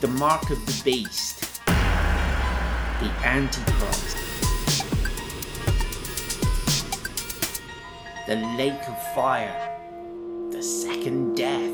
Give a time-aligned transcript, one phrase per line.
[0.00, 4.18] the mark of the beast, the Antichrist,
[8.26, 9.78] the lake of fire,
[10.50, 11.72] the second death.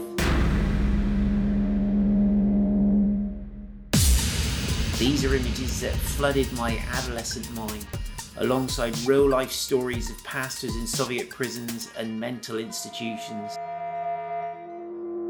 [5.01, 7.85] These are images that flooded my adolescent mind,
[8.37, 13.59] alongside real life stories of pastors in Soviet prisons and mental institutions.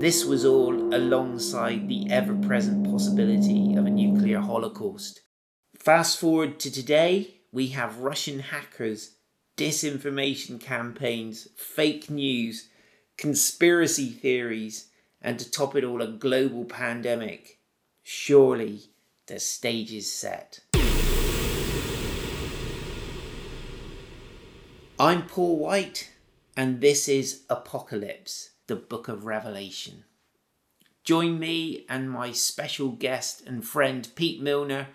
[0.03, 5.21] This was all alongside the ever present possibility of a nuclear holocaust.
[5.79, 9.15] Fast forward to today, we have Russian hackers,
[9.57, 12.69] disinformation campaigns, fake news,
[13.17, 14.89] conspiracy theories,
[15.21, 17.61] and to top it all, a global pandemic.
[18.03, 18.81] Surely
[19.29, 20.59] the stage is set.
[24.99, 26.11] I'm Paul White,
[26.57, 30.05] and this is Apocalypse, the Book of Revelation.
[31.03, 34.87] Join me and my special guest and friend Pete Milner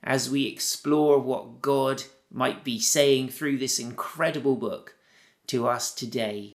[0.00, 4.94] as we explore what God might be saying through this incredible book
[5.48, 6.52] to us today.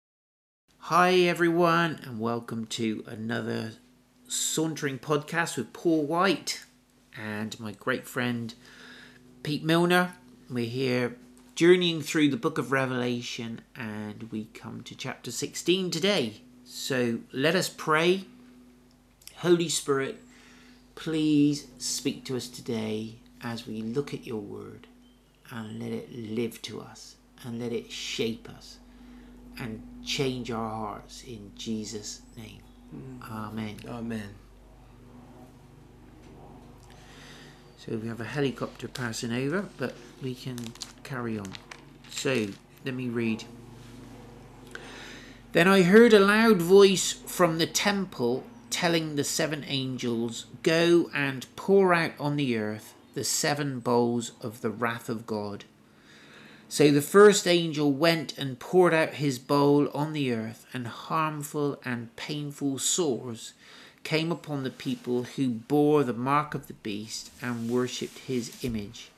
[0.79, 3.71] Hi, everyone, and welcome to another
[4.27, 6.65] Sauntering podcast with Paul White
[7.17, 8.53] and my great friend
[9.41, 10.15] Pete Milner.
[10.49, 11.15] We're here
[11.55, 16.41] journeying through the book of Revelation, and we come to chapter 16 today.
[16.69, 18.25] So let us pray.
[19.37, 20.21] Holy Spirit,
[20.95, 24.85] please speak to us today as we look at your word
[25.49, 28.79] and let it live to us and let it shape us
[29.57, 32.61] and change our hearts in Jesus' name.
[33.23, 33.77] Amen.
[33.87, 34.35] Amen.
[37.77, 40.57] So we have a helicopter passing over, but we can
[41.03, 41.53] carry on.
[42.11, 42.47] So
[42.83, 43.45] let me read.
[45.57, 51.47] Then I heard a loud voice from the temple telling the seven angels, Go and
[51.55, 55.65] pour out on the earth the seven bowls of the wrath of God.
[56.69, 61.81] So the first angel went and poured out his bowl on the earth, and harmful
[61.83, 63.53] and painful sores
[64.03, 69.09] came upon the people who bore the mark of the beast and worshipped his image.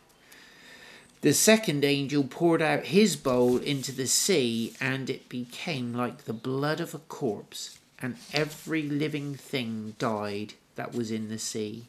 [1.21, 6.31] The second angel poured out his bowl into the sea, and it became like the
[6.31, 11.87] blood of a corpse, and every living thing died that was in the sea.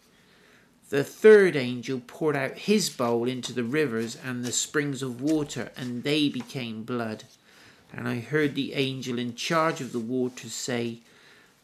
[0.89, 5.71] The third angel poured out his bowl into the rivers and the springs of water,
[5.77, 7.23] and they became blood.
[7.93, 10.99] And I heard the angel in charge of the waters say,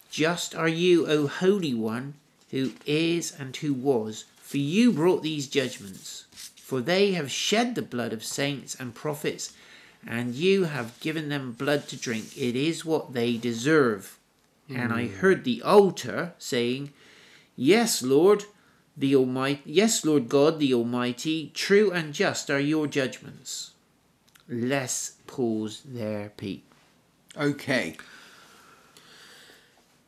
[0.09, 2.15] Just are you, O Holy One,
[2.53, 6.26] who is and who was, for you brought these judgments.
[6.67, 9.53] For they have shed the blood of saints and prophets,
[10.05, 12.37] and you have given them blood to drink.
[12.37, 14.19] It is what they deserve.
[14.69, 15.15] And I hmm.
[15.19, 16.93] heard the altar saying,
[17.55, 18.47] Yes, Lord,
[18.97, 23.71] the Almighty, yes, Lord God, the Almighty, true and just are your judgments.
[24.49, 26.65] Let's pause there, Pete.
[27.37, 27.97] Okay.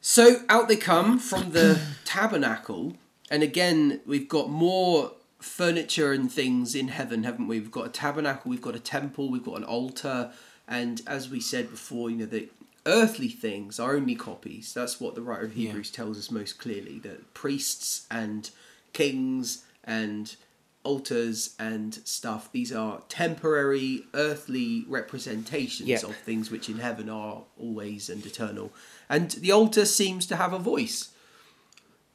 [0.00, 2.96] So out they come from the tabernacle,
[3.30, 7.60] and again we've got more furniture and things in heaven, haven't we?
[7.60, 10.32] We've got a tabernacle, we've got a temple, we've got an altar,
[10.66, 12.48] and as we said before, you know the
[12.86, 14.72] earthly things are only copies.
[14.74, 15.68] That's what the writer of Yeah.
[15.68, 16.98] Hebrews tells us most clearly.
[17.00, 18.48] That priests and
[18.92, 20.34] kings and
[20.84, 25.98] altars and stuff these are temporary earthly representations Yeah.
[26.06, 28.72] of things which in heaven are always and eternal
[29.08, 31.08] and the altar seems to have a voice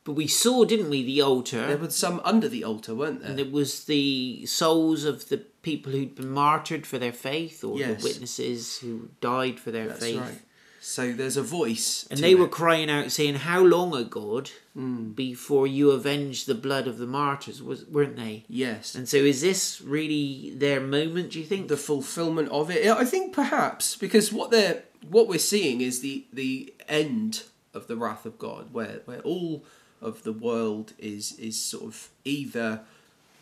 [0.06, 1.66] But we saw, didn't we, the altar?
[1.68, 5.38] there was some under the altar weren't there and it was the souls of the
[5.62, 8.02] people who'd been martyred for their faith, or Yes.
[8.02, 10.20] the witnesses who died for their that's faith.
[10.20, 10.42] right
[10.86, 15.12] so there's a voice And they were crying out, saying, "How long, O God, Hmm.
[15.12, 18.44] before you avenge the blood of the martyrs?" Was weren't they?
[18.50, 21.32] yes And so, is this really their moment?
[21.32, 21.70] Do you think?
[21.70, 22.86] the fulfillment of it.
[22.86, 27.44] I think perhaps because what they're what we're seeing is the the end
[27.74, 29.64] of the wrath of God, where where all
[30.04, 32.82] of the world is is sort of either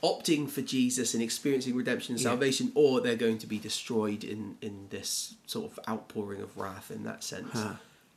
[0.03, 2.29] opting for Jesus and experiencing redemption and Yeah.
[2.31, 6.89] salvation, or they're going to be destroyed in in this sort of outpouring of wrath
[6.91, 7.49] in that sense.
[7.53, 7.73] Huh.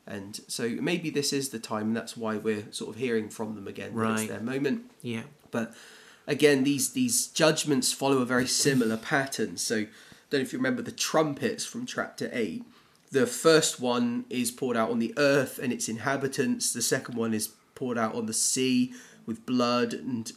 [0.07, 3.55] And so maybe this is the time, and that's why we're sort of hearing from
[3.55, 3.95] them again.
[3.95, 4.21] Right.
[4.21, 4.91] It's their moment.
[5.03, 5.75] yeah, But
[6.27, 9.57] again, these these judgments follow a very similar pattern.
[9.57, 9.87] So, I
[10.31, 12.65] don't know if you remember the trumpets from chapter eight.
[13.13, 16.73] The first one is poured out on the earth and its inhabitants.
[16.73, 18.93] The second one is poured out on the sea
[19.27, 20.33] with blood and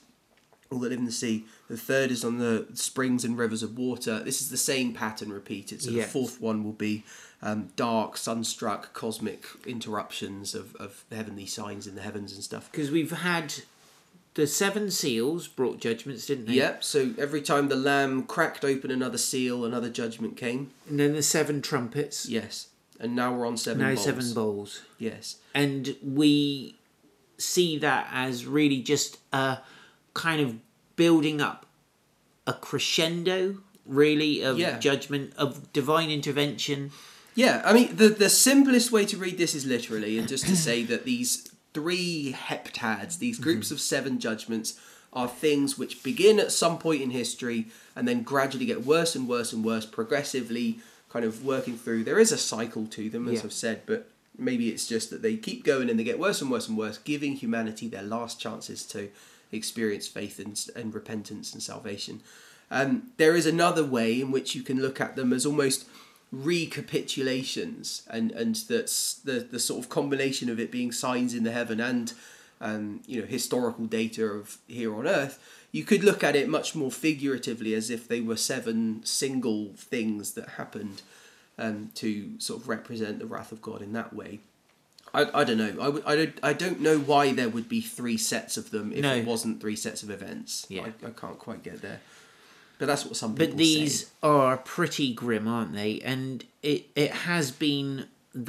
[0.70, 1.46] all that live in the sea.
[1.70, 4.20] The third is on the springs and rivers of water.
[4.24, 5.82] This is the same pattern repeated.
[5.82, 6.04] So Yeah.
[6.04, 7.04] the fourth one will be
[7.42, 12.70] um, dark, sunstruck, cosmic interruptions of, of heavenly signs in the heavens and stuff.
[12.72, 13.54] because we've had
[14.34, 16.54] the seven seals brought judgments, didn't they?
[16.54, 16.84] Yep.
[16.84, 20.72] So every time the lamb cracked open another seal, another judgment came.
[20.90, 22.28] And then the seven trumpets.
[22.28, 22.68] Yes.
[23.00, 23.82] And now we're on seven.
[23.82, 24.04] now bowls.
[24.04, 24.82] seven bowls.
[24.98, 25.38] Yes.
[25.54, 26.77] and we
[27.38, 29.60] see that as really just a
[30.14, 30.56] kind of
[30.96, 31.66] building up
[32.46, 34.80] a crescendo really of Yeah.
[34.80, 36.92] judgment of divine intervention
[37.36, 40.56] Yeah, I mean the the simplest way to read this is literally, and just to
[40.58, 43.76] say that these three heptads, these groups mm-hmm.
[43.76, 44.74] of seven judgments,
[45.14, 49.28] are things which begin at some point in history and then gradually get worse and
[49.28, 50.80] worse and worse, progressively
[51.10, 52.04] kind of working through.
[52.04, 53.42] There is a cycle to them, as Yeah.
[53.46, 56.52] I've said, but maybe it's just that they keep going and they get worse and
[56.52, 59.10] worse and worse, giving humanity their last chances to
[59.52, 62.22] experience faith and, and repentance and salvation.
[62.70, 65.88] Um, there is another way in which you can look at them as almost
[66.34, 71.52] recapitulations and and that's the the sort of combination of it being signs in the
[71.52, 72.14] heaven and
[72.60, 75.40] um, you know historical data of here on earth
[75.72, 80.34] you could look at it much more figuratively as if they were seven single things
[80.34, 81.02] that happened
[81.58, 84.40] um, to sort of represent the wrath of God in that way
[85.14, 88.18] I, I don't know I, I, don't, I don't know why there would be three
[88.18, 89.16] sets of them if No.
[89.16, 90.84] it wasn't three sets of events Yeah.
[91.04, 92.02] I, I can't quite get there
[92.80, 94.12] but that's what some people but these say.
[94.24, 98.06] are pretty grim aren't they and it it has been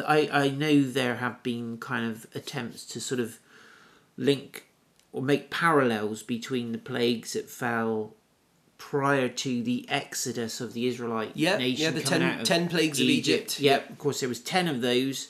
[0.07, 3.39] i i know there have been kind of attempts to sort of
[4.19, 4.67] link
[5.13, 8.15] or make parallels between the plagues that fell
[8.79, 11.83] prior to the exodus of the Israelite Yeah, nation.
[11.83, 13.61] yeah, the coming ten- out of 10 plagues of Egypt.
[13.61, 15.29] Yep, of course there was ten of those,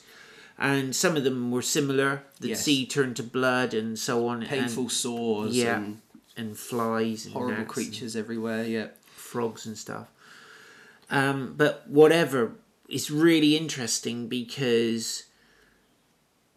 [0.57, 2.23] and some of them were similar.
[2.39, 2.63] The Yes.
[2.63, 4.45] sea turned to blood and so on.
[4.45, 6.01] painful and, sores yeah, and
[6.37, 8.63] and flies and horrible creatures everywhere.
[8.65, 10.07] Yeah, frogs and stuff.
[11.09, 12.53] Um, but whatever,
[12.87, 15.23] it's really interesting because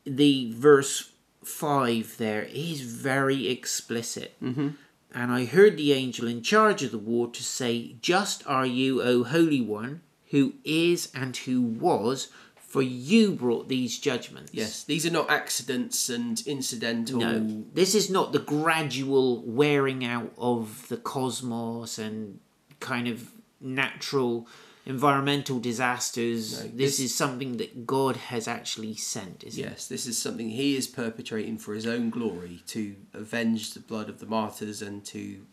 [0.05, 1.11] the verse
[1.44, 4.35] 5 there is very explicit.
[4.43, 4.69] Mm-hmm.
[5.14, 9.03] And I heard the angel in charge of the war to say, Just are you,
[9.03, 10.00] O Holy One,
[10.31, 14.55] who is and who was, for you brought these judgments.
[14.55, 17.19] yes, these are not accidents and incidental.
[17.19, 22.41] No, this is not the gradual wearing out of the cosmos and
[22.81, 23.31] kind of
[23.61, 24.47] natural
[24.84, 26.52] environmental disasters.
[26.52, 30.50] No, this, this- is something that God has actually sent, isn't Yes, this is something
[30.50, 35.05] he is perpetrating for his own glory to avenge the blood of the martyrs and
[35.06, 35.46] to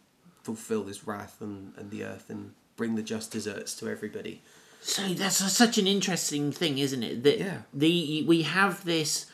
[0.43, 4.41] fulfill his wrath on, on the earth and bring the just deserts to everybody.
[4.81, 7.23] So that's a- such an interesting thing, isn't it?
[7.23, 7.61] That Yeah.
[7.73, 9.25] the we have this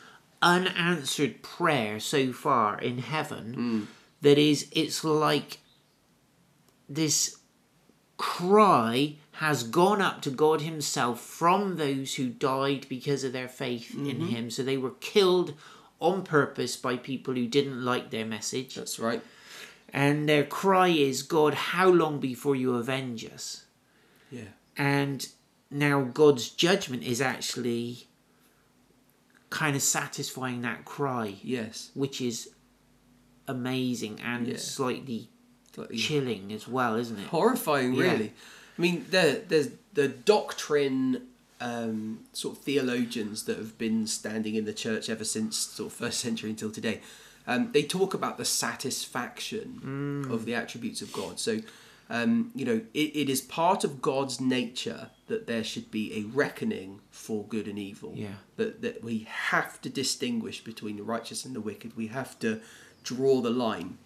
[0.41, 3.81] unanswered prayer so far in heaven Hmm.
[4.21, 5.59] that is it's like
[6.89, 7.37] this
[8.17, 13.93] cry has gone up to God Himself from those who died because of their faith
[13.93, 14.27] in Mm-hmm.
[14.27, 14.49] Him.
[14.49, 15.53] So they were killed
[15.99, 18.75] on purpose by people who didn't like their message.
[18.75, 19.21] That's right.
[19.93, 23.65] And their cry is, God, how long before you avenge us?
[24.31, 24.51] Yeah.
[24.77, 25.27] And
[25.71, 28.07] now God's judgment is actually
[29.49, 31.91] kind of satisfying that cry, Yes.
[31.93, 32.49] which is
[33.47, 34.57] amazing and Yeah.
[34.57, 35.29] slightly
[35.73, 37.27] Slightly chilling as well, isn't it?
[37.27, 38.03] horrifying Yeah.
[38.11, 38.33] really
[38.77, 41.27] i mean there there's the doctrine
[41.61, 45.97] um, sort of theologians that have been standing in the church ever since sort of
[45.97, 47.01] first century until today
[47.47, 51.39] um, they talk about the satisfaction of the attributes of god.
[51.39, 51.59] So
[52.09, 56.23] um, you know it, it is part of god's nature that there should be a
[56.23, 58.13] reckoning for good and evil.
[58.15, 58.27] Yeah.
[58.57, 61.97] that, that we have to distinguish between the righteous and the wicked.
[61.97, 62.61] We have to
[63.03, 63.97] draw the line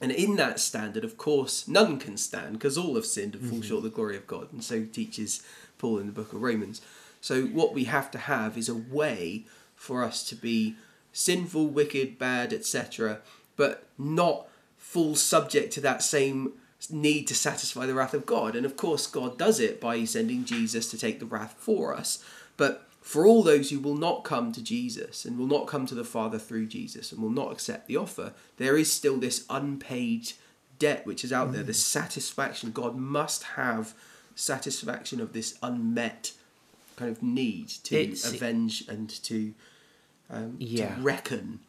[0.00, 3.58] and in that standard, of course, none can stand because all have sinned and fall
[3.58, 3.68] mm-hmm.
[3.68, 4.52] short of the glory of God.
[4.52, 5.42] And so teaches
[5.78, 6.80] Paul in the book of Romans.
[7.20, 10.76] So, what we have to have is a way for us to be
[11.12, 13.20] sinful, wicked, bad, etc.,
[13.56, 16.52] but not fall subject to that same
[16.90, 18.54] need to satisfy the wrath of God.
[18.54, 22.22] And of course, God does it by sending Jesus to take the wrath for us.
[22.56, 25.94] But for all those who will not come to Jesus and will not come to
[25.94, 30.32] the Father through Jesus and will not accept the offer, there is still this unpaid
[30.80, 32.72] debt which is out there, this satisfaction.
[32.72, 33.94] God must have
[34.34, 36.32] satisfaction of this unmet
[36.96, 39.54] kind of need to It's- avenge and to,
[40.28, 40.96] um, Yeah.
[40.96, 41.60] to reckon.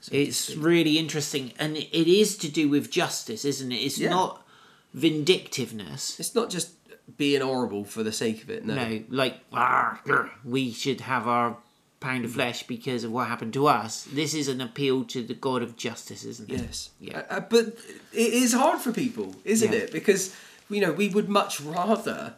[0.00, 3.78] so It's really interesting, and it is to do with justice, isn't it?
[3.78, 4.10] It's Yeah.
[4.10, 4.46] not
[4.94, 6.20] vindictiveness.
[6.20, 6.70] It's not just
[7.16, 8.64] being horrible for the sake of it.
[8.64, 8.74] No.
[8.74, 11.56] No, like "Ah, grr, we should have our
[12.00, 14.08] pound of flesh because of what happened to us.
[14.12, 16.60] This is an appeal to the God of justice, isn't it?
[16.60, 16.90] Yes.
[17.00, 17.18] Yeah.
[17.30, 17.66] Uh, uh, but
[18.12, 19.78] it is hard for people, isn't Yeah.
[19.80, 19.92] it?
[19.92, 20.34] Because
[20.68, 22.34] you know we would much rather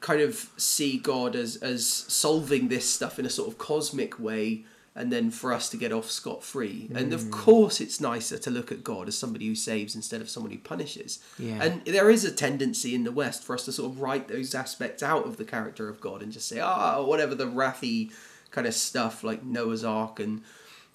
[0.00, 4.64] kind of see God as as solving this stuff in a sort of cosmic way
[4.96, 6.88] and then for us to get off scot free.
[6.94, 7.14] And Mm.
[7.14, 10.50] of course, it's nicer to look at God as somebody who saves instead of someone
[10.52, 11.18] who punishes.
[11.38, 11.62] Yeah.
[11.62, 14.54] And there is a tendency in the West for us to sort of write those
[14.54, 18.10] aspects out of the character of God and just say, ah, whatever the wrathy
[18.50, 20.40] kind of stuff like Noah's Ark and,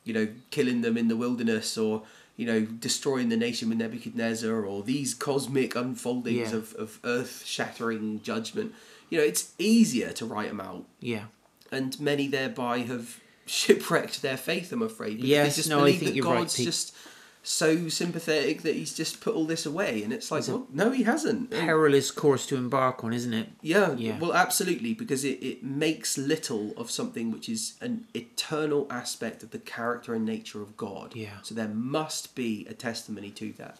[0.03, 2.01] you know, killing them in the wilderness or,
[2.37, 6.57] you know, destroying the nation with Nebuchadnezzar or these cosmic unfoldings Yeah.
[6.57, 8.73] of, of earth shattering judgment.
[9.11, 11.25] You know, it's easier to write them out Yeah.
[11.71, 13.19] and many thereby have
[13.51, 14.71] shipwrecked their faith.
[14.71, 15.17] I'm afraid.
[15.17, 16.65] because Yes, they just no, I believe think that you're right, God's Pete.
[16.65, 16.95] just
[17.43, 21.03] so sympathetic that He's just put all this away, and it's like, well, no, He
[21.03, 21.49] hasn't.
[21.51, 23.49] Perilous course to embark on, isn't it?
[23.61, 24.17] yeah, Yeah.
[24.19, 29.51] well, absolutely, because it, it makes little of something which is an eternal aspect of
[29.51, 31.15] the character and nature of God.
[31.15, 31.41] Yeah.
[31.41, 33.79] So there must be a testimony to that.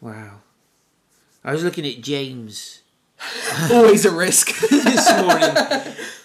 [0.00, 0.40] Wow.
[1.44, 2.80] I was looking at James
[3.72, 4.58] Always a risk.
[4.70, 5.56] this morning,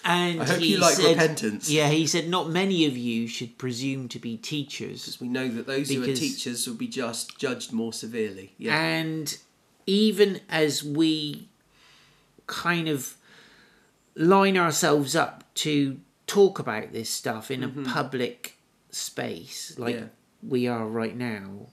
[0.04, 1.70] and I hope he you like said, repentance.
[1.70, 5.48] Yeah, he said, "Not many of you should presume to be teachers." Because we know
[5.48, 8.54] that those who are Because- teachers will be just judged more severely.
[8.58, 8.78] Yeah.
[8.78, 9.38] And
[9.86, 11.48] even as we
[12.48, 13.16] kind of
[14.16, 17.84] line ourselves up to talk about this stuff in a mm-hmm.
[17.84, 18.58] public
[18.90, 20.04] space like Yeah.
[20.46, 21.68] we are right now,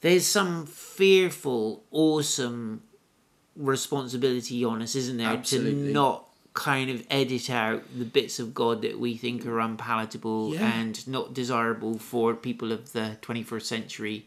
[0.00, 2.82] there's some fearful, awesome
[3.58, 5.28] responsibility on us, isn't there?
[5.28, 5.88] Absolutely.
[5.88, 6.24] To not
[6.54, 10.72] kind of edit out the bits of God that we think are unpalatable Yeah.
[10.80, 14.26] and not desirable for people of the 21st century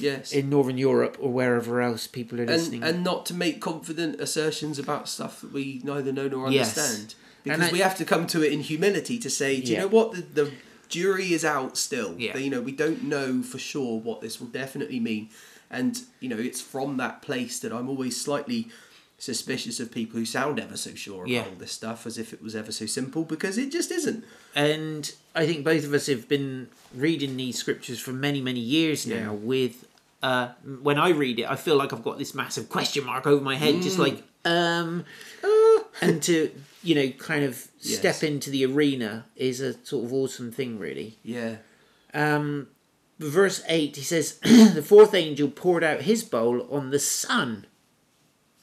[0.00, 0.32] yes.
[0.32, 2.82] in Northern Europe or wherever else people are listening.
[2.82, 6.76] and, and not to make confident assertions about stuff that we neither know nor Yes.
[6.76, 7.14] understand.
[7.44, 9.86] And Because we have to come to it in humility to say, do you know
[9.88, 10.12] what?
[10.12, 10.52] The, the
[10.88, 12.14] jury is out still.
[12.18, 12.36] Yeah.
[12.36, 15.28] You know, we don't know for sure what this will definitely mean.
[15.70, 18.68] And, you know, it's from that place that I'm always slightly
[19.18, 21.44] suspicious of people who sound ever so sure about Yeah.
[21.44, 24.24] all this stuff as if it was ever so simple because it just isn't.
[24.54, 29.06] And I think both of us have been reading these scriptures for many, many years
[29.06, 29.14] now.
[29.14, 29.30] Yeah.
[29.32, 29.84] With
[30.22, 30.48] uh,
[30.82, 33.56] when I read it, I feel like I've got this massive question mark over my
[33.56, 33.82] head, Mm.
[33.82, 35.04] just like um,
[36.00, 36.50] and to
[36.82, 37.98] you know, kind of Yes.
[37.98, 41.18] step into the arena is a sort of awesome thing, really.
[41.24, 41.56] Yeah.
[42.14, 42.68] Um,
[43.18, 47.66] verse 8, he says, The fourth angel poured out his bowl on the sun,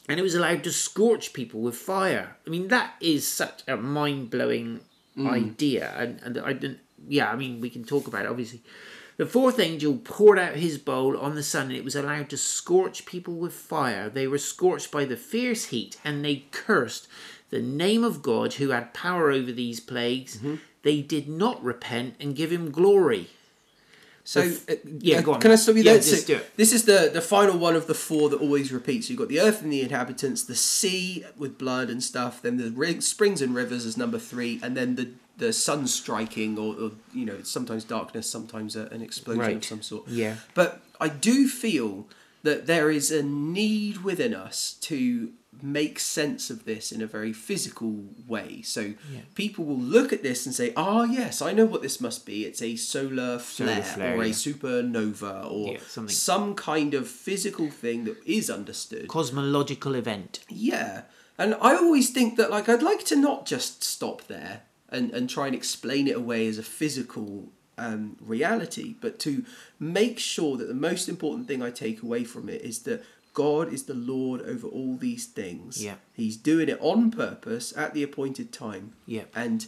[0.08, 2.38] and it was allowed to scorch people with fire.
[2.46, 4.82] I mean, that is such a mind blowing
[5.18, 5.30] mm.
[5.30, 5.94] idea.
[5.98, 8.62] And, and I didn't, yeah, I mean, we can talk about it, obviously.
[9.18, 12.38] The fourth angel poured out his bowl on the sun, and it was allowed to
[12.38, 14.10] scorch people with fire.
[14.10, 17.08] They were scorched by the fierce heat, and they cursed
[17.50, 20.38] the name of God who had power over these plagues.
[20.38, 20.56] Mm-hmm.
[20.84, 23.30] They did not repent and give him glory.
[24.27, 25.39] So f- uh, yeah, uh, go on.
[25.39, 26.01] Can I stop you Yeah, there?
[26.01, 26.58] just So do it.
[26.58, 29.05] This is the the final one of the four that always repeats.
[29.08, 32.58] So you've got the earth and the inhabitants, the sea with blood and stuff, then
[32.58, 36.74] the ri- springs and rivers as number three, and then the the sun striking, or,
[36.82, 39.55] or you know, sometimes darkness, sometimes a, an explosion Right.
[39.58, 40.08] of some sort.
[40.08, 40.36] Yeah.
[40.53, 42.08] But I do feel
[42.46, 47.32] that there is a need within us to make sense of this in a very
[47.32, 48.62] physical way.
[48.62, 48.94] So
[49.36, 52.44] people will look at this and say, "Ah, yes, I know what this must be.
[52.46, 56.14] It's a solar flare, flare, or a supernova or Yeah, something.
[56.14, 60.40] some kind of physical thing that is understood." Cosmological event.
[60.50, 61.04] Yeah.
[61.38, 65.30] And I always think that like I'd like to not just stop there and, and
[65.30, 69.44] try and explain it away as a physical um, reality, but to
[69.79, 73.03] make sure that the most important thing I take away from it is that
[73.34, 75.84] God is the Lord over all these things.
[75.84, 75.96] Yeah.
[76.13, 78.94] He's doing it on purpose at the appointed time.
[79.08, 79.32] Yep.
[79.36, 79.67] And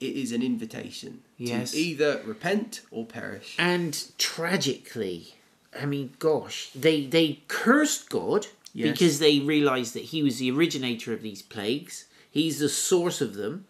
[0.00, 1.72] it is an invitation Yes.
[1.72, 3.54] to either repent or perish.
[3.58, 5.34] And tragically,
[5.78, 8.92] I mean, gosh, they they cursed God Yes.
[8.92, 12.06] because they realized that he was the originator of these plagues.
[12.30, 13.66] He's the source of them.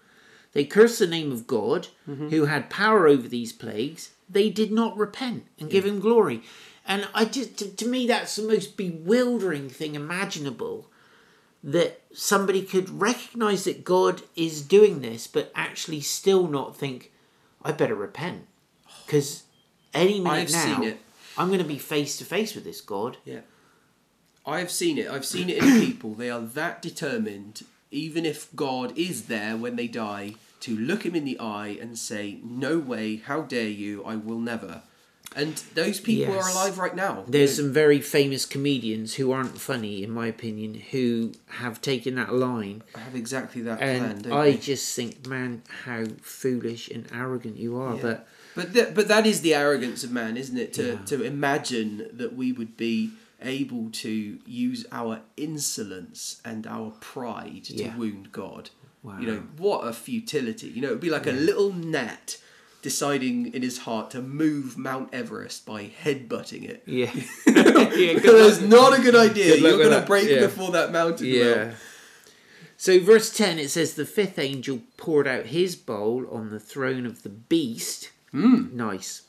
[0.52, 2.28] They cursed the name of God, Mm-hmm.
[2.28, 4.10] who had power over these plagues.
[4.28, 6.42] They did not repent and give him glory.
[6.86, 10.88] And I just, to, to me, that's the most bewildering thing imaginable.
[11.64, 17.12] That somebody could recognize that God is doing this, but actually still not think,
[17.64, 18.46] I better repent.
[19.06, 19.44] Because
[19.94, 21.00] any minute I've now, seen it.
[21.38, 23.16] I'm going to be face to face with this God.
[23.24, 23.40] Yeah.
[24.44, 25.08] I've seen it.
[25.08, 26.14] I've seen it in people.
[26.14, 31.14] They are that determined, even if God is there when they die, to look him
[31.14, 34.82] in the eye and say, No way, how dare you, I will never.
[35.34, 36.44] And those people Yes.
[36.46, 37.24] are alive right now.
[37.26, 42.34] There's some very famous comedians who aren't funny, in my opinion, who have taken that
[42.34, 42.82] line.
[42.94, 44.56] I have exactly that plan, And don't I they?
[44.58, 47.96] just think, man, how foolish and arrogant you are.
[47.96, 50.74] But But th- but that is the arrogance of man, isn't it?
[50.74, 50.98] To Yeah.
[51.06, 57.88] to imagine that we would be able to use our insolence and our pride to
[57.96, 58.70] wound God.
[59.04, 60.68] You know, what a futility.
[60.68, 62.38] You know, it would be like a little gnat
[62.82, 66.82] deciding in his heart to move Mount Everest by headbutting it.
[66.86, 67.12] Yeah.
[67.46, 69.54] yeah That's not a good idea.
[69.54, 70.40] Good You're going to break Yeah.
[70.40, 71.34] before that mountain will.
[71.36, 71.74] Yeah.
[72.76, 77.06] So, verse 10, it says, The fifth angel poured out his bowl on the throne
[77.06, 78.10] of the beast.
[78.32, 78.76] Hmm.
[78.76, 79.22] Nice.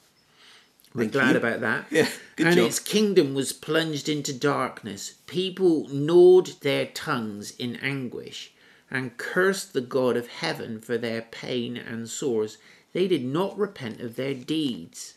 [0.93, 1.09] We're Hmm.
[1.09, 1.37] Thank glad you.
[1.37, 1.85] about that.
[1.91, 2.65] Yeah, good and job.
[2.67, 5.15] its kingdom was plunged into darkness.
[5.27, 8.51] People gnawed their tongues in anguish
[8.91, 12.57] and cursed the God of heaven for their pain and sores.
[12.93, 15.15] They did not repent of their deeds.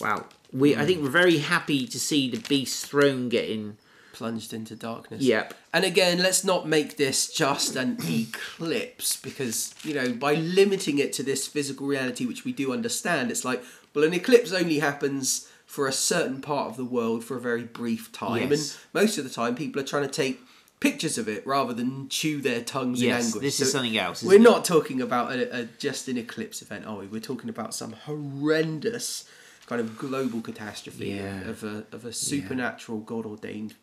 [0.00, 0.26] Wow.
[0.52, 3.78] We, I think we're very happy to see the beast's throne getting.
[4.12, 5.22] Plunged into darkness.
[5.22, 5.54] Yep.
[5.72, 11.14] And again, let's not make this just an eclipse because, you know, by limiting it
[11.14, 13.62] to this physical reality, which we do understand, it's like,
[13.94, 17.64] well, an eclipse only happens for a certain part of the world for a very
[17.64, 18.50] brief time.
[18.50, 18.78] Yes.
[18.94, 20.40] And most of the time, people are trying to take
[20.80, 23.42] pictures of it rather than chew their tongues Yes, in anguish.
[23.42, 24.22] this is So something else.
[24.22, 24.42] We're it?
[24.42, 27.06] not talking about a, a, just an eclipse event, are we?
[27.06, 29.24] We're talking about some horrendous
[29.66, 31.42] kind of global catastrophe Yeah.
[31.48, 33.74] of a, of a supernatural, God ordained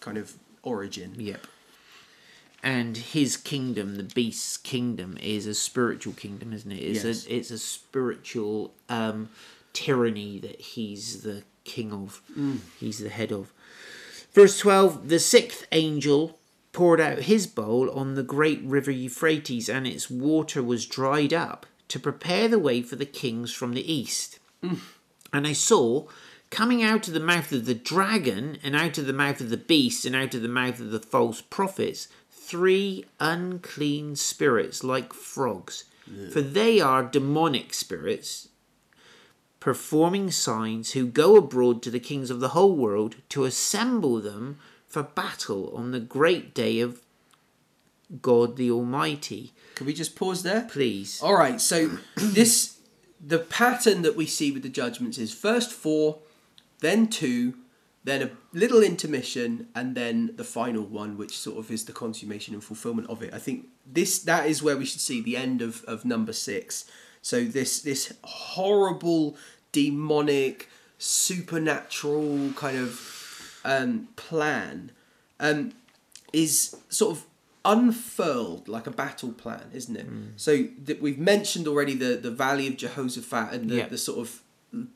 [0.00, 1.14] kind of origin.
[1.18, 1.46] Yep.
[2.64, 6.76] And his kingdom, the beast's kingdom, is a spiritual kingdom, isn't it?
[6.82, 7.26] It's Yes.
[7.26, 9.28] a it's a spiritual um,
[9.74, 12.22] tyranny that he's the king of.
[12.80, 13.52] He's the head of.
[14.32, 16.38] Verse twelve: The sixth angel
[16.72, 21.66] poured out his bowl on the great river Euphrates, and its water was dried up
[21.88, 24.38] to prepare the way for the kings from the east.
[25.34, 26.06] And I saw
[26.50, 29.56] coming out of the mouth of the dragon, and out of the mouth of the
[29.58, 32.08] beast, and out of the mouth of the false prophets,
[32.46, 35.84] three unclean spirits like frogs.
[36.32, 38.48] For they are demonic spirits,
[39.58, 44.58] performing signs, who go abroad to the kings of the whole world to assemble them
[44.86, 47.00] for battle on the great day of
[48.20, 49.54] God the Almighty.
[49.76, 50.68] Can we just pause there?
[50.70, 51.22] Please.
[51.22, 52.78] All right, so this
[53.18, 56.18] the pattern that we see with the judgments is first four,
[56.80, 57.54] then two,
[58.04, 62.52] then a little intermission, and then the final one, which sort of is the consummation
[62.54, 63.32] and fulfillment of it.
[63.32, 66.84] I think this that is where we should see the end of, of number six.
[67.22, 69.36] So this this horrible,
[69.72, 74.90] demonic, supernatural kind of um, plan
[75.40, 75.72] um,
[76.32, 77.24] is sort of
[77.64, 80.06] unfurled like a battle plan, isn't it?
[80.36, 83.88] So that we've mentioned already the the Valley of Jehoshaphat and the, Yeah.
[83.88, 84.42] the sort of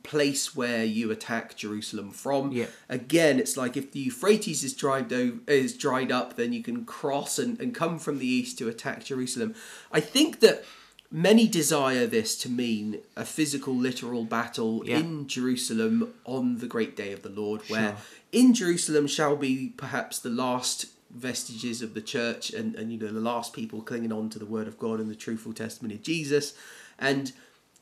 [0.03, 2.53] place where you attack Jerusalem from.
[2.53, 2.67] Yeah.
[2.89, 6.85] Again, it's like if the Euphrates is dried over, is dried up, then you can
[6.85, 9.55] cross and, and come from the east to attack Jerusalem.
[9.93, 10.65] I think that
[11.11, 14.99] many desire this to mean a physical, literal battle Yeah.
[14.99, 17.97] in Jerusalem on the great day of the Lord, where Sure.
[18.33, 23.11] in Jerusalem shall be perhaps the last vestiges of the church and, and you know
[23.11, 26.03] the last people clinging on to the word of God and the truthful testimony of
[26.03, 26.53] Jesus.
[26.99, 27.33] And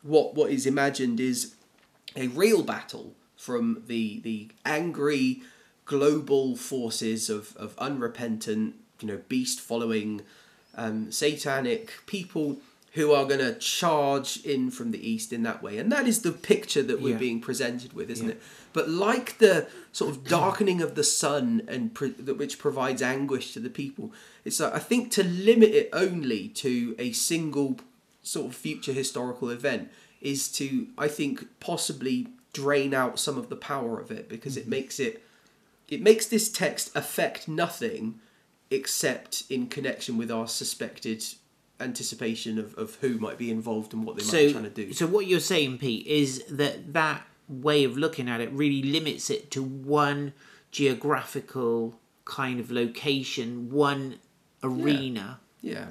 [0.02, 1.54] what what is imagined is
[2.14, 5.42] a real battle from the the angry
[5.85, 10.21] global forces of, of unrepentant, you know, beast following
[10.75, 12.59] um, satanic people
[12.95, 15.79] who are going to charge in from the east in that way.
[15.79, 17.19] And that is the picture that we're Yeah.
[17.19, 18.33] being presented with, isn't Yeah.
[18.33, 18.42] it?
[18.73, 23.61] But like the sort of darkening of the sun and pre- which provides anguish to
[23.61, 24.12] the people,
[24.45, 27.79] it's like, I think to limit it only to a single
[28.23, 33.57] sort of future historical event is to I think possibly drain out some of the
[33.57, 34.70] power of it because it mm-hmm.
[34.70, 35.22] makes it
[35.88, 38.20] it makes this text affect nothing
[38.70, 41.24] except in connection with our suspected
[41.79, 44.92] anticipation of, of who might be involved and what they might be trying to do.
[44.92, 49.31] so what you're saying, Pete, is that that way of looking at it really limits
[49.31, 50.33] it to one
[50.70, 54.18] geographical kind of location, one
[54.62, 55.87] arena, yeah.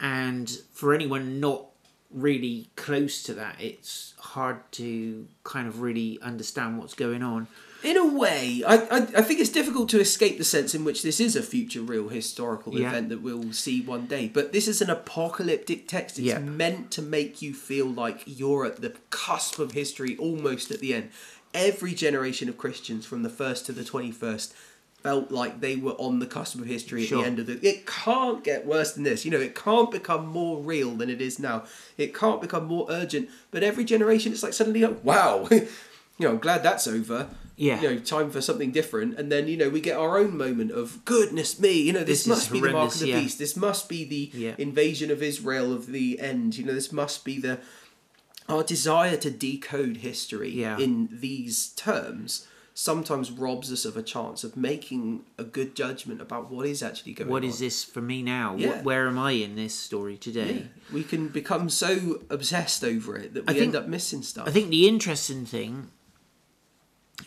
[0.00, 1.67] and for anyone not
[2.12, 7.46] really close to that, it's hard to kind of really understand what's going on.
[7.84, 11.02] In a way, I, I I think it's difficult to escape the sense in which
[11.04, 12.88] this is a future real historical Yeah.
[12.88, 14.28] event that we'll see one day.
[14.32, 16.18] But this is an apocalyptic text.
[16.18, 16.40] It's Yeah.
[16.40, 20.92] meant to make you feel like you're at the cusp of history, almost at the
[20.94, 21.10] end.
[21.54, 24.52] Every generation of Christians, from the first to the twenty-first,
[25.02, 27.20] felt like they were on the cusp of history at Sure.
[27.22, 27.58] the end of the.
[27.66, 29.24] It can't get worse than this.
[29.24, 31.64] You know, it can't become more real than it is now.
[31.96, 33.28] It can't become more urgent.
[33.50, 35.46] But every generation, it's like suddenly, like, wow.
[35.50, 35.68] you
[36.18, 37.80] know, I'm glad that's over Yeah.
[37.80, 40.70] you know, time for something different, and then you know we get our own moment
[40.72, 43.20] of goodness me, you know, this, This must be the mark of the yeah.
[43.20, 43.38] beast.
[43.38, 44.54] This must be the Yeah.
[44.58, 46.56] invasion of Israel of the end.
[46.58, 47.58] You know, this must be the
[48.48, 50.78] our desire to decode history Yeah.
[50.78, 52.46] in these terms
[52.80, 57.12] sometimes robs us of a chance of making a good judgment about what is actually
[57.12, 57.48] going What on.
[57.48, 58.54] is this for me now?
[58.56, 58.68] Yeah.
[58.76, 60.18] What, where am I in this story Yeah.
[60.20, 60.68] today?
[60.92, 64.46] We can become so obsessed over it that we think- end up missing stuff.
[64.46, 65.88] I think the interesting thing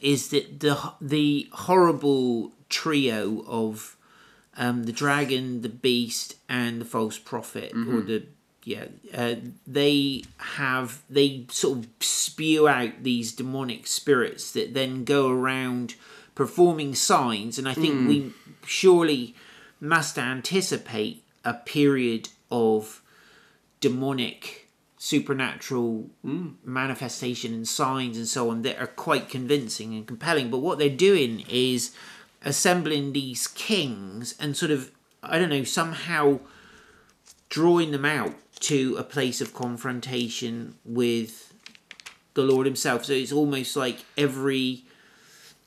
[0.02, 3.98] is that the the horrible trio of
[4.56, 8.24] um, the dragon, the beast, and the false prophet, or the
[8.64, 15.30] yeah, uh, they have they sort of spew out these demonic spirits that then go
[15.30, 15.96] around
[16.36, 18.32] performing signs, and I think we
[18.66, 19.36] surely
[19.80, 23.02] must anticipate a period of
[23.80, 26.08] demonic supernatural
[26.64, 30.52] manifestation and signs and so on that are quite convincing and compelling.
[30.52, 31.92] But what they're doing is
[32.44, 34.92] assembling these kings and sort of
[35.24, 36.40] i don't know somehow
[37.50, 41.54] drawing them out to a place of confrontation with
[42.34, 43.06] the lord himself.
[43.06, 44.84] So it's almost like every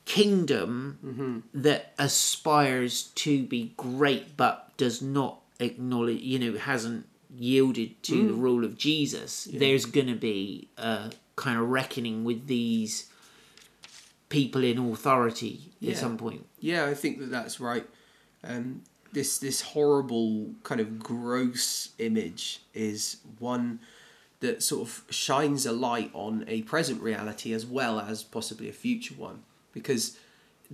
[0.05, 8.27] kingdom that aspires to be great but does not acknowledge you know hasn't yielded to
[8.27, 13.09] the rule of jesus there's going to be a kind of reckoning with these
[14.29, 15.91] people in authority Yeah.
[15.91, 16.45] at some point.
[16.59, 17.85] Yeah, I think that that's right.
[18.43, 18.81] Um,
[19.15, 23.79] this this horrible kind of gross image is one
[24.41, 28.73] that sort of shines a light on a present reality as well as possibly a
[28.73, 30.19] future one, because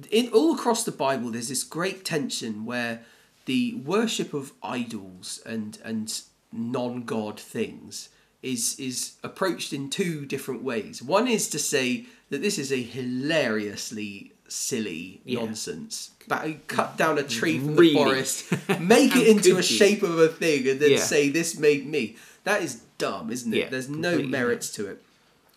[0.09, 3.03] in all across the Bible there's this great tension where
[3.45, 8.09] the worship of idols and and non god things
[8.41, 11.01] is is approached in two different ways.
[11.01, 15.39] One is to say that this is a hilariously silly Yeah.
[15.45, 16.11] nonsense.
[16.27, 17.93] But cut down a tree from Really?
[17.93, 18.45] the forest,
[18.81, 21.03] make it into a shape of a thing, and then Yeah.
[21.03, 22.15] say this made me.
[22.43, 23.57] That is dumb, isn't it?
[23.57, 25.01] Yeah, There's no merits to it.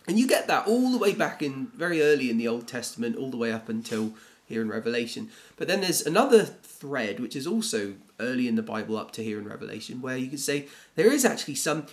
[0.07, 3.15] And you get that all the way back in very early in the Old Testament,
[3.17, 4.13] all the way up until
[4.45, 5.29] here in Revelation.
[5.57, 9.39] But then there's another thread which is also early in the Bible up to here
[9.39, 11.87] in Revelation, where you can say there is actually some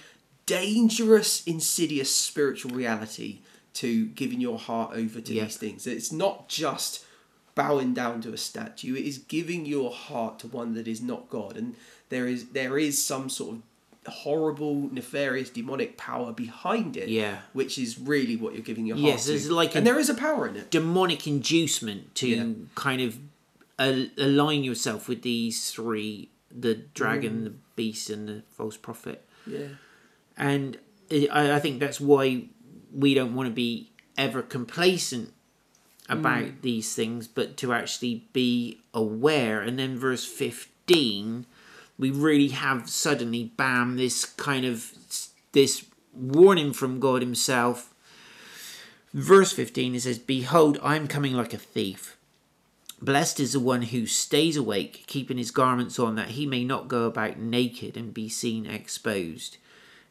[0.47, 3.39] dangerous, insidious spiritual reality
[3.75, 5.45] to giving your heart over to Yeah.
[5.45, 5.87] these things.
[5.87, 7.05] It's not just
[7.55, 11.29] bowing down to a statue, it is giving your heart to one that is not
[11.29, 11.57] God.
[11.57, 11.75] And
[12.09, 13.63] there is there is some sort of
[14.13, 17.09] horrible, nefarious, demonic power behind it.
[17.09, 17.43] Yeah.
[17.53, 19.31] Which is really what you're giving your heart Yes, to.
[19.31, 20.71] there's like and there is a power in it.
[20.71, 22.47] demonic inducement to Yeah.
[22.75, 23.19] kind of
[23.79, 27.45] al- align yourself with these three the dragon mm.
[27.45, 29.69] the beast and the false prophet Yeah.
[30.37, 30.79] and
[31.11, 32.49] eh, I, I think that's why
[32.95, 35.33] we don't want to be ever complacent
[36.09, 36.61] about mm.
[36.63, 39.61] these things but to actually be aware.
[39.61, 41.47] And then verse 15
[41.99, 44.93] we really have suddenly bam this kind of
[45.53, 47.95] this warning from god himself.
[49.15, 52.17] Verse 15 it says behold i'm coming like a thief.
[53.03, 56.87] Blessed is the one who stays awake, keeping his garments on, that he may not
[56.87, 59.57] go about naked and be seen exposed.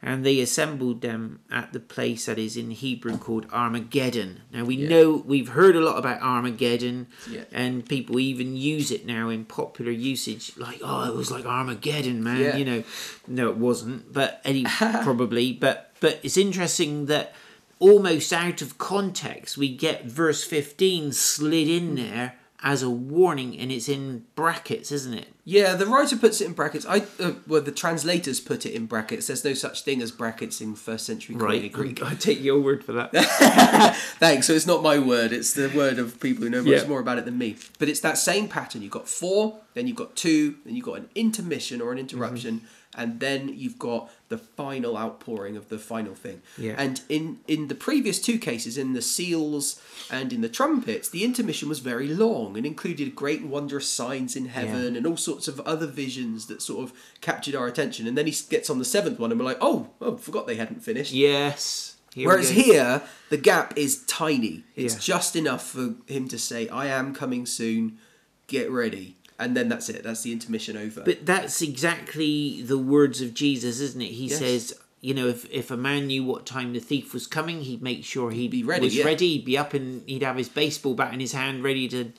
[0.04, 4.42] And they assembled them at the place that is in Hebrew called Armageddon.
[4.52, 4.90] Now we Yeah.
[4.90, 7.44] know we've heard a lot about Armageddon, Yeah.
[7.52, 12.24] and people even use it now in popular usage, like "oh, it was like Armageddon,
[12.24, 12.58] man." Yeah.
[12.58, 12.84] You know,
[13.28, 14.64] no, it wasn't, but any
[15.04, 15.54] probably.
[15.54, 17.36] But but it's interesting that
[17.78, 21.96] almost out of context we get verse fifteen slid in mm.
[21.98, 25.28] there as a warning, and it's in brackets, isn't it?
[25.44, 26.86] Yeah, the writer puts it in brackets.
[26.86, 29.28] I uh, well, the translators put it in brackets.
[29.28, 32.04] There's no such thing as brackets in first century Koine Greek.
[32.06, 33.12] I take your word for that.
[34.20, 34.46] Thanks.
[34.48, 36.88] So it's not my word; it's the word of people who know much Yeah.
[36.88, 37.58] more about it than me.
[37.80, 38.82] But it's that same pattern.
[38.84, 42.58] You've got four, then you've got two, then you've got an intermission or an interruption,
[42.58, 42.66] Mm-hmm.
[42.96, 46.42] And then you've got the final outpouring of the final thing.
[46.58, 46.76] Yeah.
[46.78, 51.24] And in in the previous two cases, in the seals and in the trumpets, the
[51.24, 55.48] intermission was very long and included great and wondrous signs in heaven and all sorts
[55.48, 58.08] of other visions that sort of captured our attention.
[58.08, 60.56] And then he gets on the seventh one, and we're like, oh, oh, forgot they
[60.56, 61.14] hadn't finished.
[61.14, 61.96] yes.
[62.14, 64.66] Here Whereas here, the gap is tiny.
[64.76, 65.00] It's Yeah.
[65.16, 68.00] just enough for him to say, I am coming soon,
[68.48, 69.16] get ready.
[69.44, 70.04] And then that's it.
[70.04, 71.02] That's the intermission over.
[71.02, 74.12] But that's exactly the words of Jesus, isn't it?
[74.12, 74.40] He Yes.
[74.40, 77.82] says, you know, if, if a man knew what time the thief was coming, he'd
[77.82, 79.04] make sure he'd Be ready, was yeah.
[79.06, 79.30] ready.
[79.38, 82.12] He'd be up and he'd have his baseball bat in his hand, ready to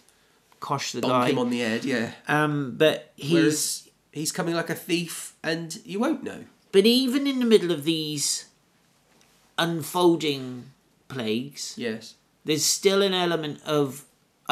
[0.61, 1.31] cosh the Bonk guy.
[1.31, 2.13] him on the head, yeah.
[2.29, 6.45] um, but he's Whereas he's coming like a thief and you won't know.
[6.73, 8.47] but even in the middle of these
[9.59, 10.65] unfolding
[11.09, 12.15] plagues, Yes.
[12.45, 14.05] there's still an element of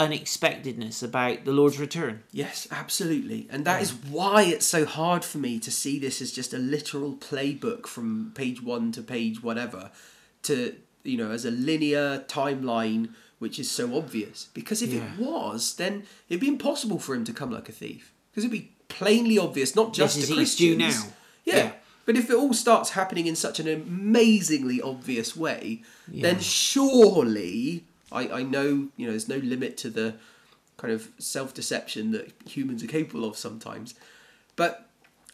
[0.05, 2.23] unexpectedness about the Lord's return.
[2.33, 3.47] Yes, absolutely.
[3.51, 6.59] And that is why it's so hard for me to see this as just a
[6.59, 9.91] literal playbook from page one to page whatever,
[10.45, 14.49] to, you know, as a linear timeline which is so obvious.
[14.53, 15.05] Because if Yeah.
[15.15, 18.13] it was, then it'd be impossible for him to come like a thief.
[18.31, 20.79] Because it'd be plainly obvious, not just This to Christians.
[20.79, 21.13] now.
[21.45, 21.57] Yeah.
[21.57, 21.73] Yeah.
[22.05, 26.23] But if it all starts happening in such an amazingly obvious way, Yeah.
[26.23, 30.15] then surely I, I know you know there's no limit to the
[30.81, 33.95] kind of self deception that humans are capable of sometimes.
[34.57, 34.89] But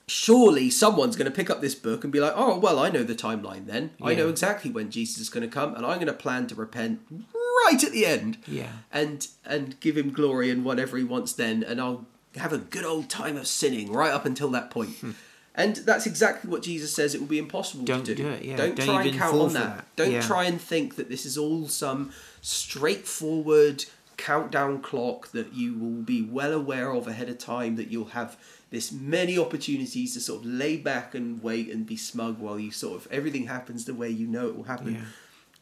[0.08, 3.02] surely someone's going to pick up this book and be like, oh, well, I know
[3.02, 3.90] the timeline then.
[4.02, 6.54] I know exactly when Jesus is going to come, and I'm going to plan to
[6.54, 7.00] repent
[7.32, 8.38] right at the end.
[8.46, 8.70] Yeah.
[8.92, 12.84] And, and give him glory and whatever he wants then, and I'll have a good
[12.84, 14.90] old time of sinning right up until that point.
[14.96, 15.12] Hmm.
[15.58, 17.84] And that's exactly what Jesus says it will be impossible.
[17.86, 18.24] Don't to do.
[18.24, 18.56] do it, yeah.
[18.56, 19.76] Don't, Don't try and count on that.
[19.78, 19.96] that.
[19.96, 20.20] Don't Yeah.
[20.20, 23.86] try and think that this is all some straightforward
[24.18, 28.36] countdown clock that you will be well aware of ahead of time that you'll have
[28.70, 32.70] this many opportunities to sort of lay back and wait and be smug while you
[32.70, 35.04] sort of everything happens the way you know it will happen Yeah.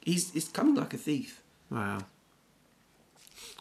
[0.04, 1.98] he's he's coming like a thief Wow.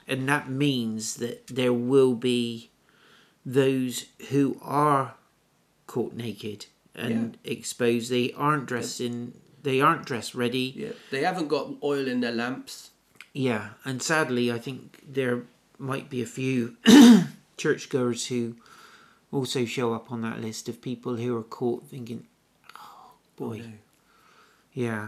[0.08, 2.70] And that means that there will be
[3.46, 5.16] those who are
[5.88, 6.66] caught naked
[6.96, 8.10] and exposed.
[8.12, 9.34] They aren't dressed in.
[9.64, 10.74] They aren't dressed ready.
[10.76, 12.90] yeah they haven't got oil in their lamps
[13.34, 15.44] Yeah, and sadly, I think there
[15.80, 16.76] might be a few
[17.58, 18.56] churchgoers who
[19.32, 22.28] also show up on that list of people who are caught thinking,
[22.76, 23.72] "Oh boy, no.
[24.74, 25.08] yeah."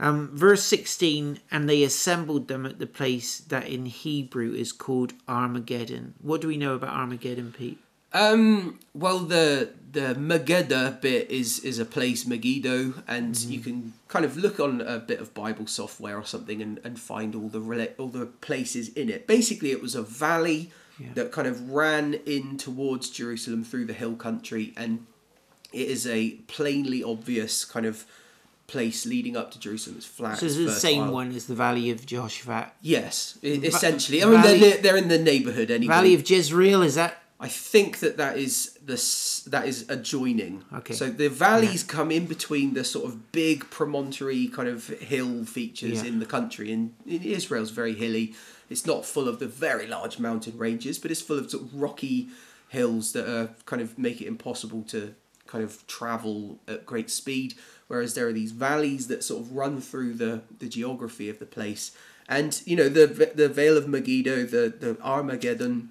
[0.00, 5.12] Um, verse sixteen, and they assembled them at the place that in Hebrew is called
[5.26, 6.14] Armageddon.
[6.22, 7.78] What do we know about Armageddon, Pete?
[8.12, 8.78] Um.
[8.94, 14.36] Well, the the Megiddo bit is is a place Megiddo, and you can kind of
[14.36, 17.92] look on a bit of Bible software or something and, and find all the rela-
[17.98, 19.26] all the places in it.
[19.26, 21.08] Basically, it was a valley Yeah.
[21.14, 25.06] that kind of ran in towards Jerusalem through the hill country, and
[25.72, 28.04] it is a plainly obvious kind of
[28.66, 29.96] place leading up to Jerusalem.
[29.98, 30.38] It's flat.
[30.38, 32.72] So it's the same one as the Valley of Jehoshaphat.
[32.82, 34.22] Yes, essentially.
[34.22, 35.94] I mean, Valley- they're, they're in the neighbourhood anyway.
[35.94, 37.22] Valley of Jezreel is that?
[37.40, 40.64] I think that that is the s- that is adjoining.
[40.74, 40.92] Okay.
[40.94, 45.98] So the valleys come in between the sort of big promontory kind of hill features
[46.02, 46.08] Yeah.
[46.10, 48.34] in the country, and in Israel's very hilly.
[48.68, 51.74] It's not full of the very large mountain ranges, but it's full of sort of
[51.74, 52.28] rocky
[52.68, 55.14] hills that are kind of make it impossible to
[55.46, 57.54] kind of travel at great speed.
[57.86, 61.46] Whereas there are these valleys that sort of run through the the geography of the
[61.46, 61.92] place,
[62.28, 65.90] and you know the the Vale of Megiddo, the the Armageddon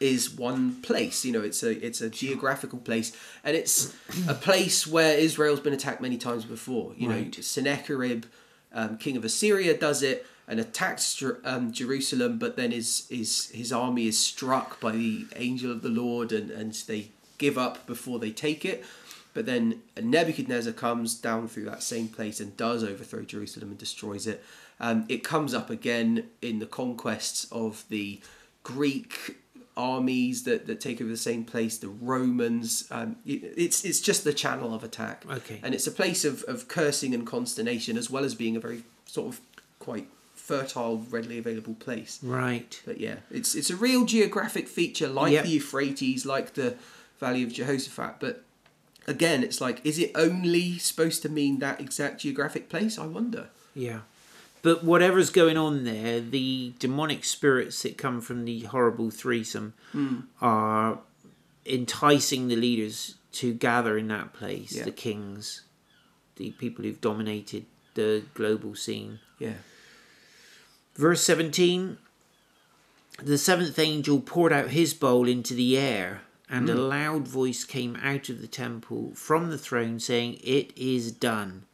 [0.00, 1.24] is one place.
[1.24, 3.12] You know, it's a it's a geographical place,
[3.44, 3.94] and it's
[4.28, 6.92] a place where Israel's been attacked many times before.
[6.96, 8.24] You know, Sennacherib,
[8.72, 13.72] um, king of Assyria, does it and attacks um, Jerusalem, but then his his his
[13.72, 18.18] army is struck by the angel of the Lord, and and they give up before
[18.18, 18.84] they take it.
[19.34, 24.26] But then Nebuchadnezzar comes down through that same place and does overthrow Jerusalem and destroys
[24.26, 24.42] it.
[24.80, 28.20] Um, it comes up again in the conquests of the
[28.62, 29.36] Greek
[29.76, 32.86] armies that, that take over the same place, the Romans.
[32.90, 35.24] Um, it, it's it's just the channel of attack.
[35.30, 35.60] Okay.
[35.62, 38.82] And it's a place of, of cursing and consternation as well as being a very
[39.06, 39.40] sort of
[39.78, 42.18] quite fertile, readily available place.
[42.22, 42.80] Right.
[42.86, 45.44] But yeah, it's it's a real geographic feature like Yep.
[45.44, 46.76] the Euphrates, like the
[47.20, 48.16] Valley of Jehoshaphat.
[48.20, 48.44] But
[49.06, 52.98] again, it's like, is it only supposed to mean that exact geographic place?
[52.98, 53.48] I wonder.
[53.74, 54.00] Yeah.
[54.66, 60.22] But whatever's going on there, the demonic spirits that come from the horrible threesome hmm.
[60.40, 60.98] are
[61.64, 64.82] enticing the leaders to gather in that place, Yeah.
[64.82, 65.62] the kings,
[66.34, 69.20] the people who've dominated the global scene.
[69.38, 69.58] Yeah.
[70.96, 71.98] Verse 17
[73.22, 76.80] The seventh angel poured out his bowl into the air, and a hmm.
[76.80, 81.66] loud voice came out of the temple from the throne saying, It is done.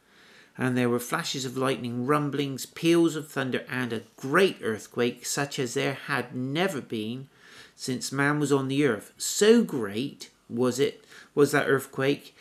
[0.57, 5.57] And there were flashes of lightning, rumblings, peals of thunder, and a great earthquake, such
[5.57, 7.27] as there had never been
[7.75, 9.13] since man was on the earth.
[9.17, 12.35] So great was it, was that earthquake.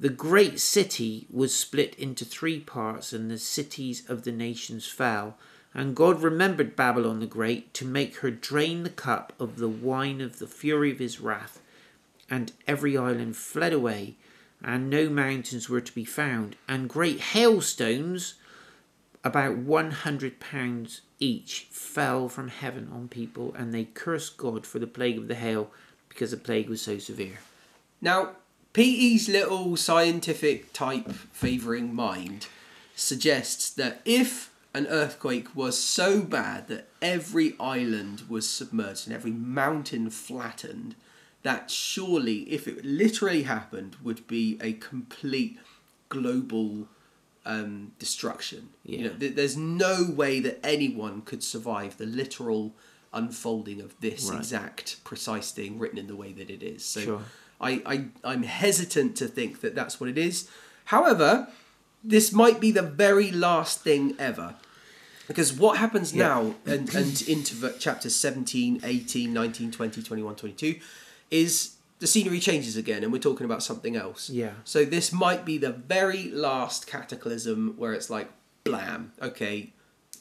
[0.00, 5.36] The great city was split into three parts, and the cities of the nations fell.
[5.74, 10.20] And God remembered Babylon the Great to make her drain the cup of the wine
[10.20, 11.62] of the fury of his wrath.
[12.28, 14.16] And every island fled away,
[14.64, 16.56] and no mountains were to be found.
[16.68, 18.34] And great hailstones,
[19.24, 24.78] about one hundred pounds each, fell from heaven on people, and they cursed God for
[24.78, 25.70] the plague of the hail,
[26.08, 27.38] because the plague was so severe.
[28.00, 28.30] Now,
[28.72, 32.46] Petey's little scientific type favouring mind
[32.96, 39.30] suggests that if an earthquake was so bad that every island was submerged and every
[39.30, 40.94] mountain flattened,
[41.42, 45.58] that surely, if it literally happened, would be a complete
[46.08, 46.88] global
[47.44, 48.68] um, destruction.
[48.84, 49.04] You Yeah.
[49.08, 52.72] know, th- there's no way that anyone could survive the literal
[53.12, 54.38] unfolding of this Right.
[54.38, 56.84] exact precise thing written in the way that it is.
[56.84, 57.22] So Sure.
[57.60, 60.46] I, I I'm hesitant to think that that's what it is.
[60.86, 61.48] However,
[62.04, 64.54] this might be the very last thing ever.
[65.26, 66.28] Because what happens Yeah.
[66.28, 70.76] now and, and into chapters 17, 18, 19, 20, 21, 22
[71.32, 74.28] is the scenery changes again and we're talking about something else.
[74.30, 74.52] Yeah.
[74.64, 78.28] So this might be the very last cataclysm where it's like,
[78.64, 79.72] blam, okay,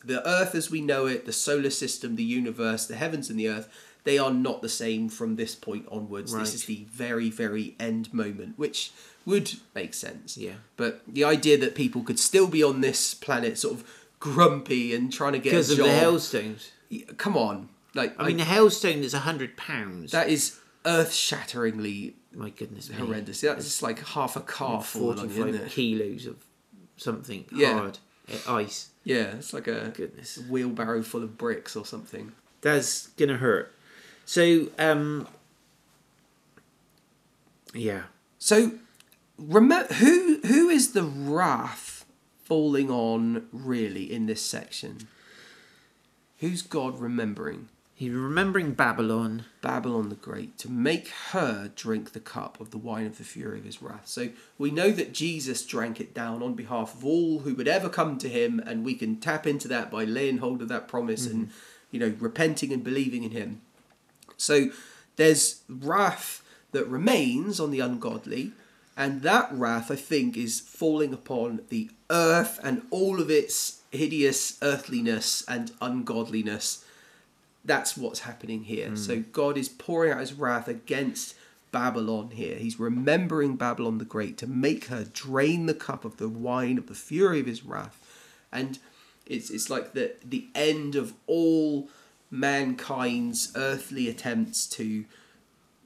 [0.06, 3.50] the earth as we know it, the solar system, the universe, the heavens and the
[3.50, 3.68] earth,
[4.04, 6.34] they are not the same from this point onwards.
[6.34, 6.40] Right.
[6.42, 8.92] This is the very, very end moment, which
[9.26, 10.38] would make sense.
[10.38, 10.54] Yeah.
[10.78, 13.84] But the idea that people could still be on this planet sort of
[14.20, 15.88] grumpy and trying to get Because of job.
[15.88, 16.72] the hailstones.
[17.18, 17.70] Come on.
[17.94, 20.12] Like I mean, the hailstone is a hundred pounds.
[20.12, 22.96] that is earth-shatteringly My goodness me.
[22.96, 23.42] horrendous.
[23.42, 25.70] That's just like half a car falling isn't it?
[25.72, 26.38] kilos of
[26.98, 27.74] something Yeah.
[27.74, 28.00] hard
[28.48, 28.90] uh, ice.
[29.04, 30.38] Yeah, it's like a Goodness.
[30.50, 32.32] wheelbarrow full of bricks or something.
[32.62, 33.74] That's gonna hurt.
[34.26, 35.28] So, um,
[37.74, 38.04] yeah,
[38.38, 38.74] So,
[39.38, 42.06] remember who who is the wrath
[42.44, 45.08] falling on really in this section?
[46.40, 47.70] Who's God remembering?
[48.02, 49.46] He's remembering Babylon.
[49.62, 53.60] Babylon the Great to make her drink the cup of the wine of the fury
[53.60, 54.08] of his wrath.
[54.08, 57.90] So we know that Jesus drank it down on behalf of all who would ever
[57.90, 61.28] come to him, and we can tap into that by laying hold of that promise
[61.28, 61.56] and mm-hmm.
[61.92, 63.62] you know repenting and believing in him.
[64.36, 64.70] So
[65.18, 68.54] there's wrath that remains on the ungodly,
[68.98, 74.58] and that wrath I think is falling upon the earth and all of its hideous
[74.64, 76.84] earthliness and ungodliness
[77.64, 78.90] that's what's happening here.
[78.90, 78.96] Hmm.
[78.96, 81.36] So God is pouring out his wrath against
[81.72, 82.56] Babylon here.
[82.58, 86.88] He's remembering Babylon the Great to make her drain the cup of the wine of
[86.88, 88.00] the fury of his wrath.
[88.52, 88.80] And
[89.26, 91.90] it's it's like the the end of all
[92.30, 95.06] mankind's earthly attempts to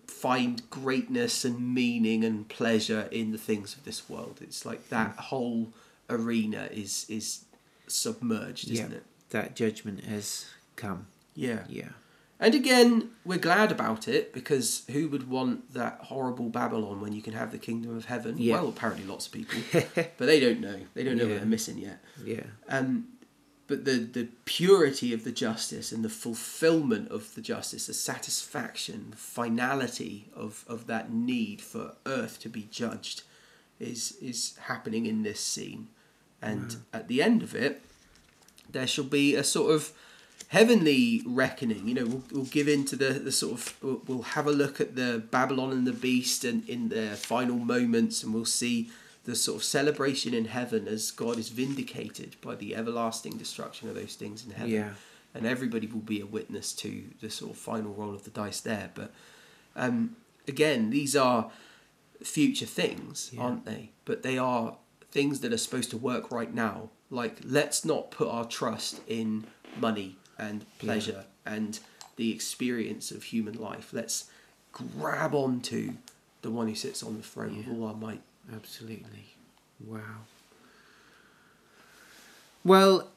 [0.07, 4.39] find greatness and meaning and pleasure in the things of this world.
[4.41, 5.21] It's like that hmm.
[5.21, 5.73] whole
[6.09, 7.45] arena is is
[7.87, 9.03] submerged, isn't yeah, it?
[9.29, 11.07] that judgment has come.
[11.35, 11.63] Yeah.
[11.67, 11.89] Yeah,
[12.39, 17.21] And again, we're glad about it because who would want that horrible Babylon when you
[17.21, 18.35] can have the kingdom of heaven?
[18.37, 18.55] Yeah.
[18.55, 19.59] Well, apparently lots of people,
[19.95, 20.79] but they don't know.
[20.93, 21.31] They don't know Yeah.
[21.31, 21.99] what they're missing yet.
[22.23, 23.07] yeah, Um,
[23.67, 29.07] but the the purity of the justice and the fulfillment of the justice, the satisfaction,
[29.11, 33.23] the finality of, of that need for earth to be judged,
[33.79, 35.87] is is happening in this scene,
[36.41, 37.81] and at the end of it,
[38.69, 39.91] there shall be a sort of
[40.49, 41.87] heavenly reckoning.
[41.87, 44.51] You know, we'll, we'll give in to the, the sort of we'll, we'll have a
[44.51, 48.89] look at the Babylon and the Beast and in their final moments, and we'll see
[49.25, 53.95] the sort of celebration in heaven as God is vindicated by the everlasting destruction of
[53.95, 54.71] those things in heaven.
[54.71, 54.89] Yeah.
[55.33, 58.61] And everybody will be a witness to the sort of final roll of the dice
[58.61, 58.91] there.
[58.93, 59.11] But
[59.75, 60.15] um,
[60.47, 61.51] again, these are
[62.23, 63.41] future things, Yeah.
[63.41, 63.89] aren't they?
[64.05, 64.77] But they are
[65.11, 66.89] things that are supposed to work right now.
[67.09, 69.45] Like, let's not put our trust in
[69.77, 71.79] money and pleasure and
[72.17, 73.89] the experience of human life.
[73.93, 74.25] Let's
[74.71, 75.93] grab onto
[76.41, 77.73] the one who sits on the throne with Yeah.
[77.73, 78.21] all our might.
[78.53, 79.25] absolutely.
[79.85, 80.21] Wow.
[82.63, 83.09] Well,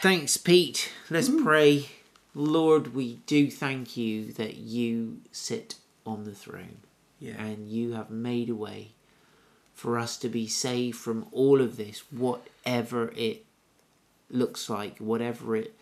[0.00, 0.90] thanks, Pete.
[1.10, 1.90] Let's pray.
[2.34, 6.78] Lord, we do thank you that you sit on the throne.
[7.20, 7.42] Yeah.
[7.42, 8.92] and you have made a way
[9.74, 13.44] for us to be saved from all of this, whatever it
[14.30, 15.74] looks like, whatever it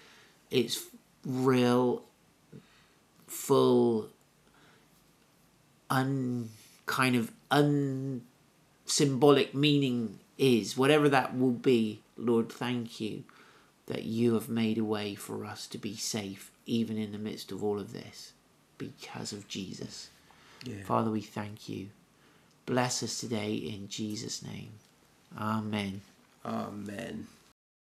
[0.50, 0.84] its
[1.24, 2.02] real,
[3.26, 4.08] full,
[5.90, 6.48] un
[6.86, 12.00] kind of unsymbolic meaning is, whatever that will be.
[12.16, 13.24] Lord, thank you
[13.86, 17.52] that you have made a way for us to be safe, even in the midst
[17.52, 18.32] of all of this,
[18.78, 20.10] because of Jesus.
[20.64, 20.82] Yeah.
[20.84, 21.88] Father, we thank you.
[22.64, 24.72] Bless us today in Jesus' name.
[25.38, 26.00] Amen.
[26.44, 27.26] Amen.